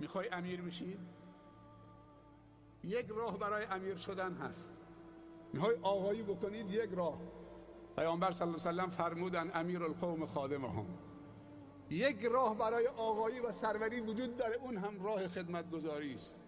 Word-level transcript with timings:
می‌خوای 0.00 0.28
امیر 0.28 0.62
بشی؟ 0.62 0.98
یک 2.84 3.06
راه 3.08 3.38
برای 3.38 3.64
امیر 3.64 3.96
شدن 3.96 4.34
هست. 4.34 4.72
می‌خوای 5.52 5.76
آقایی 5.82 6.22
بکنید 6.22 6.70
یک 6.70 6.90
راه. 6.92 7.20
پیامبر 7.96 8.32
صلی 8.32 8.48
الله 8.48 8.60
علیه 8.60 8.72
وسلم 8.72 8.90
فرمودن 8.90 9.50
امیر 9.54 9.82
القوم 9.84 10.26
خادمهم. 10.26 10.86
یک 11.90 12.24
راه 12.24 12.58
برای 12.58 12.86
آقایی 12.86 13.40
و 13.40 13.52
سروری 13.52 14.00
وجود 14.00 14.36
داره 14.36 14.56
اون 14.56 14.76
هم 14.76 15.02
راه 15.02 15.28
خدمتگذاری 15.28 16.14
است. 16.14 16.40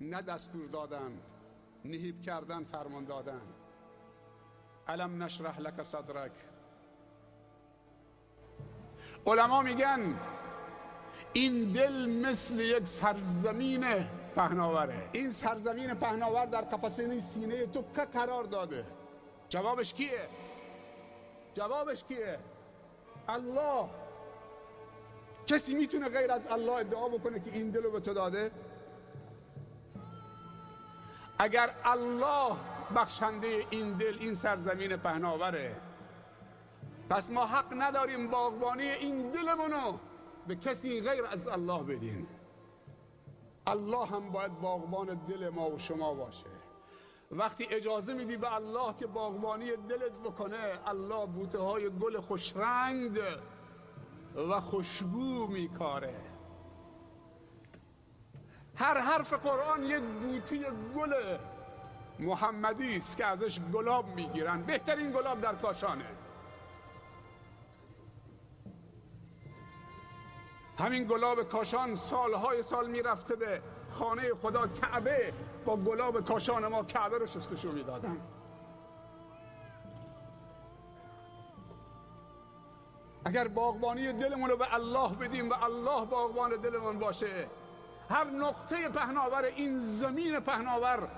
نه 0.00 0.22
دستور 0.22 0.66
دادن 0.66 1.12
نهیب 1.84 2.22
کردن 2.22 2.64
فرمان 2.64 3.04
دادن. 3.04 3.42
علم 4.88 5.22
نشرح 5.22 5.60
لک 5.60 5.82
صدرک؟ 5.82 6.32
علما 9.26 9.62
میگن 9.62 10.20
این 11.32 11.72
دل 11.72 12.06
مثل 12.06 12.60
یک 12.60 12.86
سرزمین 12.86 13.84
پهناوره. 14.36 15.08
این 15.12 15.30
سرزمین 15.30 15.94
پهناور 15.94 16.46
در 16.46 16.60
قفسه 16.60 17.20
سینه 17.20 17.66
تو 17.66 17.84
که 17.96 18.02
قرار 18.02 18.44
داده؟ 18.44 18.84
جوابش 19.48 19.94
کیه؟ 19.94 20.28
جوابش 21.54 22.04
کیه؟ 22.04 22.38
الله! 23.28 23.88
کسی 25.46 25.74
می‌تونه 25.74 26.08
غیر 26.08 26.32
از 26.32 26.46
الله 26.50 26.72
ادعا 26.72 27.08
بکنه 27.08 27.40
که 27.40 27.52
این 27.52 27.70
دل 27.70 27.82
رو 27.82 27.90
به 27.90 28.00
تو 28.00 28.14
داده؟ 28.14 28.50
اگر 31.38 31.70
الله 31.84 32.56
بخشنده 32.96 33.66
این 33.70 33.92
دل 33.92 34.16
این 34.20 34.34
سرزمین 34.34 34.96
پهناوره 34.96 35.76
پس 37.10 37.30
ما 37.30 37.46
حق 37.46 37.74
نداریم 37.78 38.30
باغبانی 38.30 38.88
این 38.88 39.30
دلمونو 39.30 39.98
به 40.48 40.56
کسی 40.56 41.00
غیر 41.00 41.24
از 41.26 41.48
الله 41.48 41.82
بدین. 41.82 42.26
الله 43.66 44.06
هم 44.06 44.30
باید 44.30 44.60
باغبان 44.60 45.06
دل 45.28 45.48
ما 45.48 45.70
و 45.70 45.78
شما 45.78 46.14
باشه. 46.14 46.46
وقتی 47.30 47.66
اجازه 47.70 48.14
میدی 48.14 48.36
به 48.36 48.54
الله 48.54 48.94
که 48.98 49.06
باغبانی 49.06 49.70
دلت 49.88 50.12
بکنه 50.24 50.78
الله 50.86 51.26
بوته 51.26 51.58
های 51.58 51.90
گل 51.90 52.20
خوشرنگ 52.20 53.20
و 54.50 54.60
خوشبو 54.60 55.46
میکاره. 55.46 56.16
هر 58.74 59.00
حرف 59.00 59.32
قرآن 59.32 59.84
یک 59.84 60.02
بوته 60.02 60.70
گل 60.96 61.38
محمدی 62.18 62.96
است 62.96 63.16
که 63.16 63.26
ازش 63.26 63.60
گلاب 63.60 64.14
می‌گیرن. 64.14 64.62
بهترین 64.62 65.12
گلاب 65.12 65.40
در 65.40 65.54
کاشانه 65.54 66.06
همین 70.78 71.04
گلاب 71.04 71.42
کاشان 71.42 71.94
سالهای 71.94 72.62
سال 72.62 72.90
می‌رفته 72.90 73.36
به 73.36 73.62
خانه 73.90 74.34
خدا 74.42 74.66
کعبه. 74.66 75.32
با 75.64 75.76
گلاب 75.76 76.24
کاشان 76.24 76.66
ما 76.66 76.84
کعبه 76.84 77.18
رو 77.18 77.26
شستشو 77.26 77.72
می‌دادن. 77.72 78.20
اگر 83.24 83.48
باغبانی 83.48 84.12
دلمون 84.12 84.50
رو 84.50 84.56
به 84.56 84.74
الله 84.74 85.08
بدیم 85.08 85.50
و 85.50 85.54
الله 85.62 86.06
باغبان 86.06 86.50
دلمون 86.50 86.98
باشه 86.98 87.46
هر 88.10 88.24
نقطه 88.24 88.88
پهناور 88.88 89.42
این 89.44 89.78
زمین 89.78 90.40
پهناور 90.40 91.08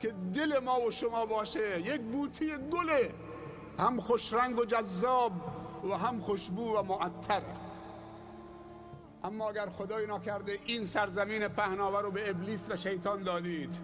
که 0.00 0.14
دل 0.34 0.58
ما 0.58 0.80
و 0.80 0.90
شما 0.90 1.26
باشه 1.26 1.80
یک 1.80 2.00
بوتی 2.00 2.56
گله 2.56 3.14
هم 3.78 4.00
خوشرنگ 4.00 4.58
و 4.58 4.64
جذاب 4.64 5.32
و 5.90 5.94
هم 5.94 6.20
خوشبو 6.20 6.76
و 6.76 6.82
معطره 6.82 7.69
اما 9.24 9.48
اگر 9.48 9.66
خدای 9.66 10.06
ناکرده 10.06 10.58
این 10.66 10.84
سرزمین 10.84 11.48
پهناور 11.48 12.02
رو 12.02 12.10
به 12.10 12.30
ابلیس 12.30 12.70
و 12.70 12.76
شیطان 12.76 13.22
دادید 13.22 13.78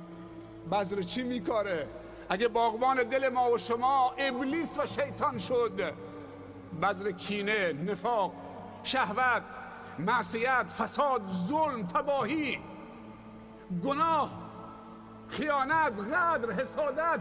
بذر 0.72 1.02
چی 1.02 1.22
میکاره؟ 1.22 1.88
اگه 2.28 2.48
باغبان 2.48 3.02
دل 3.02 3.28
ما 3.28 3.50
و 3.50 3.58
شما 3.58 4.14
ابلیس 4.18 4.78
و 4.78 4.86
شیطان 4.86 5.38
شد 5.38 5.92
بذر 6.82 7.10
کینه 7.10 7.72
نفاق 7.72 8.32
شهوت 8.84 9.42
معصیت 9.98 10.72
فساد 10.78 11.22
ظلم 11.48 11.86
تباهی 11.86 12.58
گناه 13.84 14.30
خیانت 15.28 15.92
غدر 16.12 16.52
حسادت. 16.52 17.20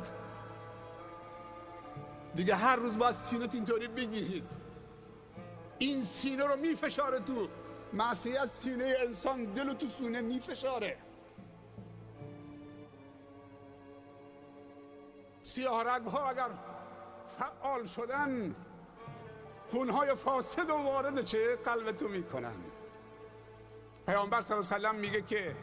دیگه 2.36 2.56
هر 2.56 2.76
روز 2.76 2.98
باید 2.98 3.16
سینت 3.16 3.56
اینطوری 3.56 3.88
بگیرید. 3.88 4.52
این 5.78 6.04
سینه 6.04 6.44
رو 6.44 6.56
میفشاره 6.56 7.20
تو 7.20 7.48
معصیت 7.94 8.50
سینه 8.50 8.96
انسان 9.00 9.46
دل 9.46 9.74
تو 9.74 9.88
سونه 9.88 10.22
میفشاره 10.22 10.98
سیاه 15.42 16.02
ها 16.10 16.30
اگر 16.30 16.50
فعال 17.40 17.86
شدن 17.86 18.56
خونهای 19.72 20.16
فاسد 20.16 20.70
و 20.70 20.74
وارد 20.74 21.26
چه 21.26 21.56
قلب 21.56 21.92
تو 21.92 22.08
می‌کنن 22.08 22.56
پیامبر 24.06 24.42
صلی 24.42 24.58
الله 24.58 24.74
علیه 24.74 24.90
وسلم 24.90 25.00
میگه 25.00 25.22
که 25.22 25.56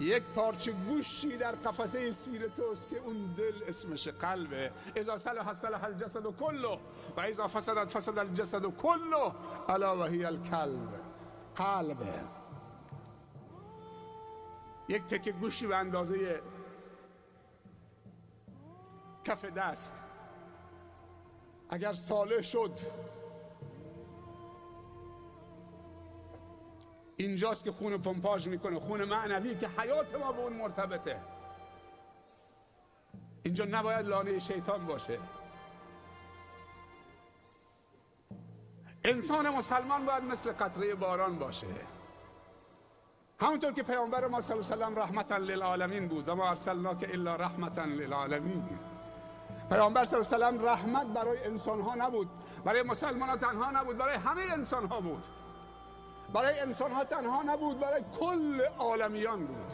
یک 0.00 0.22
پارچه 0.22 0.72
گوشی 0.72 1.36
در 1.36 1.52
قفسه 1.52 2.12
سیر 2.12 2.48
توست 2.48 2.90
که 2.90 2.98
اون 2.98 3.34
دل 3.36 3.52
اسمش 3.68 4.08
قلبه 4.08 4.72
اذا 4.96 5.18
صلح 5.18 5.54
صلح 5.54 5.84
الجسد 5.84 6.26
کله 6.26 6.78
و 7.16 7.20
اذا 7.20 7.48
فسدت 7.48 7.88
فسد 7.88 8.18
الجسد 8.18 8.66
کله 8.66 9.32
الا 9.68 9.96
وهی 9.96 10.24
القلب 10.24 11.07
قلبه 11.58 12.24
یک 14.88 15.06
تکه 15.06 15.32
گوشی 15.32 15.66
به 15.66 15.76
اندازه 15.76 16.42
کف 19.24 19.44
دست. 19.44 19.94
اگر 21.70 21.92
صالح 21.92 22.42
شد 22.42 22.78
اینجاست 27.16 27.64
که 27.64 27.72
خون 27.72 27.98
پمپاژ 27.98 28.48
می‌کنه. 28.48 28.80
خون 28.80 29.04
معنوی 29.04 29.54
که 29.54 29.68
حیات 29.68 30.14
ما 30.14 30.32
به 30.32 30.40
اون 30.40 30.52
مرتبطه. 30.52 31.20
اینجا 33.42 33.64
نباید 33.64 34.06
لانه 34.06 34.38
شیطان 34.38 34.86
باشه. 34.86 35.18
انسان 39.08 39.48
مسلمان 39.48 40.06
باید 40.06 40.24
مثل 40.24 40.52
قطره 40.52 40.94
باران 40.94 41.38
باشه. 41.38 41.66
همونطور 43.40 43.72
که 43.72 43.82
پیامبر 43.82 44.26
ما 44.26 44.40
صلی 44.40 44.56
الله 44.56 44.84
علیه 44.84 44.96
و 44.96 45.00
رحمتا 45.00 45.36
للعالمین 45.36 46.08
بود 46.08 46.28
و 46.28 46.34
ما 46.34 46.48
ارسلناک 46.50 47.10
الا 47.12 47.36
رحمتا 47.36 47.84
للعالمین. 47.84 48.64
پیامبر 49.70 50.04
صلی 50.04 50.34
الله 50.34 50.46
علیه 50.46 50.60
و 50.60 50.66
رحمت 50.66 51.06
برای 51.06 51.44
انسان 51.44 51.80
ها 51.80 51.94
نبود 51.94 52.28
برای 52.64 52.82
مسلمان 52.82 53.28
ها 53.28 53.36
تنها 53.36 53.70
نبود 53.70 53.96
برای 53.98 54.16
همه 54.16 54.42
انسان 54.42 54.86
ها 54.86 55.00
بود. 55.00 55.24
برای 56.32 56.60
انسان 56.60 56.90
ها 56.90 57.04
تنها 57.04 57.42
نبود 57.42 57.80
برای 57.80 58.02
کل 58.20 58.60
عالمیان 58.78 59.46
بود. 59.46 59.72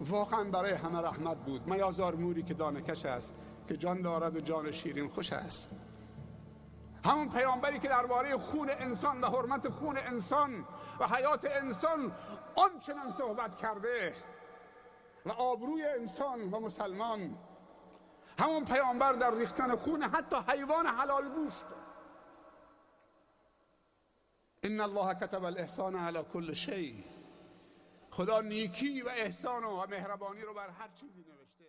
واقعا 0.00 0.44
برای 0.44 0.72
همه 0.72 1.00
رحمت 1.00 1.36
بود. 1.36 1.68
میازار 1.68 2.14
موری 2.14 2.42
که 2.42 2.54
دانکش 2.54 3.04
است 3.04 3.32
که 3.68 3.76
جان 3.76 4.02
دارد 4.02 4.36
و 4.36 4.40
جان 4.40 4.72
شیرین 4.72 5.08
خوش 5.08 5.32
است. 5.32 5.70
همون 7.04 7.30
پیامبری 7.30 7.78
که 7.78 7.88
درباره 7.88 8.36
خون 8.36 8.70
انسان 8.70 9.20
و 9.20 9.26
حرمت 9.26 9.68
خون 9.68 9.96
انسان 9.98 10.64
و 11.00 11.06
حیات 11.06 11.44
انسان 11.44 12.12
آنچنان 12.56 13.10
صحبت 13.10 13.56
کرده 13.56 14.14
و 15.26 15.30
آبروی 15.30 15.84
انسان 15.84 16.50
و 16.50 16.60
مسلمان. 16.60 17.38
همون 18.38 18.64
پیامبر 18.64 19.12
در 19.12 19.34
ریختن 19.34 19.76
خون 19.76 20.02
حتی 20.02 20.36
حیوان 20.48 20.86
حلال 20.86 21.28
گوشت. 21.28 21.64
ان 24.62 24.80
الله 24.80 25.14
كتب 25.14 25.44
الاحسان 25.44 25.96
على 25.96 26.22
كل 26.22 26.52
شيء 26.52 27.04
خدا 28.10 28.40
نیکی 28.40 29.02
و 29.02 29.08
احسان 29.08 29.64
و 29.64 29.86
مهربانی 29.86 30.42
رو 30.42 30.54
بر 30.54 30.68
هر 30.68 30.88
چیزی 30.88 31.24
نوشته. 31.28 31.64